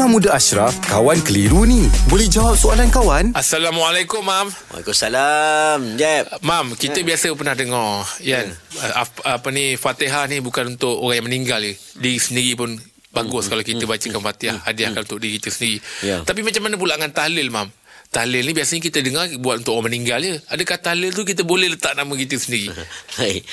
[0.00, 1.84] Imam Muda Ashraf, kawan keliru ni.
[2.08, 3.36] Boleh jawab soalan kawan?
[3.36, 4.48] Assalamualaikum, Mam.
[4.72, 8.48] Waalaikumsalam Jeb Mam, kita biasa pernah dengar, kan?
[8.96, 11.76] Apa, apa ni, Fatihah ni bukan untuk orang yang meninggal je.
[12.00, 12.80] Diri sendiri pun
[13.12, 14.64] bagus kalau kita bacakan Fatihah.
[14.64, 15.84] Hadiahkan untuk diri kita sendiri.
[16.00, 16.24] Ya.
[16.24, 17.68] Tapi macam mana pula dengan tahlil, Mam?
[18.08, 20.40] Tahlil ni biasanya kita dengar buat untuk orang meninggal je.
[20.48, 22.72] Adakah tahlil tu kita boleh letak nama kita sendiri?
[23.20, 23.44] Baik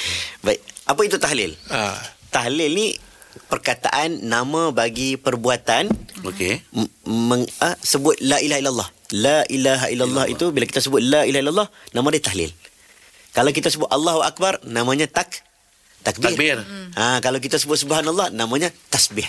[0.48, 1.60] Baik Apa itu tahlil?
[1.76, 2.00] ha.
[2.32, 2.96] Tahlil ni
[3.48, 5.88] perkataan nama bagi perbuatan
[6.24, 6.62] Okey.
[7.08, 8.90] meng, ah, sebut la ilaha illallah.
[9.16, 12.52] La ilaha illallah itu bila kita sebut la ilaha illallah nama dia tahlil.
[13.32, 15.44] Kalau kita sebut Allahu akbar namanya tak
[16.04, 16.36] takbir.
[16.36, 16.58] Takbir.
[16.98, 19.26] Ha, kalau kita sebut subhanallah namanya tasbih.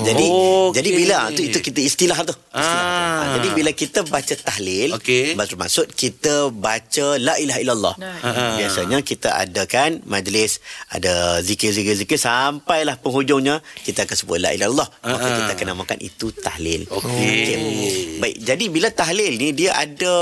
[0.00, 0.72] Jadi Okey.
[0.72, 2.32] jadi bila itu itu kita istilah tu.
[2.32, 2.96] Istilah tu.
[2.96, 3.12] Ah.
[3.12, 5.36] Ha, jadi bila kita baca tahlil Okey.
[5.36, 7.94] bermaksud kita baca la ilaha illallah.
[8.00, 8.56] Ah.
[8.56, 14.88] Biasanya kita adakan majlis ada zikir-zikir-zikir sampailah penghujungnya kita akan sebut la ilaha illallah.
[15.04, 15.36] Maka Ah.
[15.44, 16.88] kita akan namakan itu tahlil.
[16.88, 18.16] Okey.
[18.16, 20.14] Baik, jadi bila tahlil ni dia ada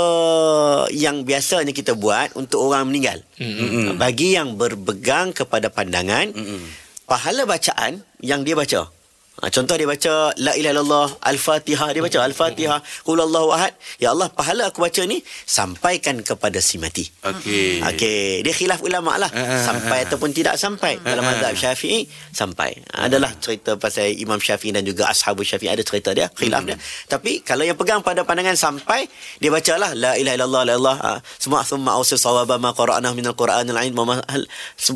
[0.91, 3.21] yang biasanya kita buat untuk orang meninggal.
[3.37, 3.95] Mm-hmm.
[3.95, 6.61] Bagi yang berpegang kepada pandangan mm-hmm.
[7.05, 8.89] pahala bacaan yang dia baca.
[9.41, 14.13] Ha, contoh dia baca la ilaha illallah al-fatihah dia baca al-fatihah qul huwallahu ahad ya
[14.13, 15.17] Allah pahala aku baca ni
[15.49, 17.09] sampaikan kepada si mati.
[17.25, 17.81] Okey.
[17.81, 19.33] Okey, dia khilaf ulama lah.
[19.33, 21.01] Ah, ah, sampai ataupun tidak sampai.
[21.01, 22.85] Dalam mazhab Syafi'i sampai.
[22.93, 26.77] Adalah cerita pasal Imam Syafi'i dan juga ashabu Syafi'i ada cerita dia, khilaf dia.
[27.07, 29.09] Tapi kalau yang pegang pada pandangan sampai,
[29.41, 30.97] dia bacalah la ilaha illallah la ilallah.
[31.01, 34.45] ah, Semua thumma ausil sawaba ma qara'nahu minal Qur'anil 'ain wa ma hal-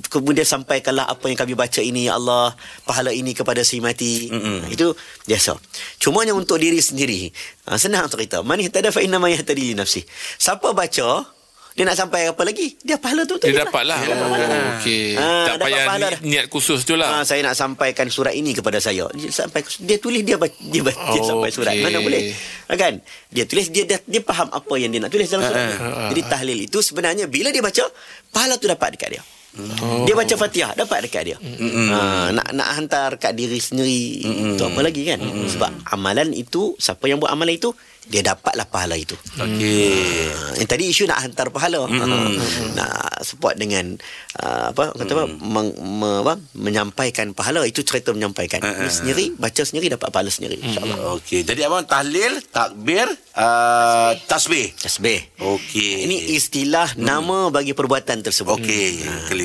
[0.06, 2.54] kemudian sampaikanlah apa yang kami baca ini ya Allah,
[2.86, 4.35] pahala ini kepada si mati.
[4.36, 4.60] Mm-mm.
[4.68, 4.92] Itu
[5.24, 5.56] biasa.
[5.98, 7.32] Cumanya untuk diri sendiri,
[7.66, 8.40] ah, senang cerita.
[8.40, 10.04] Man ihtada fa inna ma yahtadi li nafsi.
[10.36, 11.24] Siapa baca
[11.72, 12.80] dia nak sampai apa lagi?
[12.80, 13.52] Dia pahala tu tu.
[13.52, 14.00] Dia dapat lah.
[14.00, 15.12] Oh, Okey.
[15.16, 16.20] Ah, tak payah pahala ni, dah.
[16.24, 17.20] niat khusus tu lah.
[17.20, 19.12] Ah, saya nak sampaikan surat ini kepada saya.
[19.12, 21.76] Dia sampai dia tulis dia baca, dia, baca, dia Oh, sampai surat.
[21.76, 22.32] Mana boleh?
[22.66, 23.04] Ah, Kan?
[23.28, 25.60] Dia tulis dia dia, dia faham apa yang dia nak tulis dalam surat.
[25.76, 27.84] ah, Jadi tahlil itu sebenarnya bila dia baca
[28.32, 29.24] pahala tu dapat dekat dia.
[29.56, 30.04] Oh.
[30.04, 31.38] Dia baca Fatihah dapat dekat dia.
[31.40, 34.24] Ha, nak nak hantar kat diri sendiri
[34.56, 35.20] itu apa lagi kan?
[35.24, 37.72] Sebab amalan itu siapa yang buat amalan itu
[38.06, 39.18] dia dapatlah pahala itu.
[39.34, 40.30] Okey.
[40.30, 41.90] Ha, yang tadi isu nak hantar pahala.
[41.90, 42.78] Mm-hmm.
[42.78, 43.98] nak support dengan
[44.38, 48.62] uh, apa kata apa, meng, me, apa menyampaikan pahala itu cerita menyampaikan.
[48.62, 48.78] Mm.
[48.86, 51.18] Ini sendiri baca sendiri dapat pahala sendiri insyaallah.
[51.18, 51.42] Okey.
[51.42, 54.70] Jadi abang tahlil, takbir, uh, tasbih.
[54.78, 55.26] Tasbih.
[55.42, 56.06] Okey.
[56.06, 58.54] Ini istilah nama bagi perbuatan tersebut.
[58.62, 59.45] Okey, Ha, clear.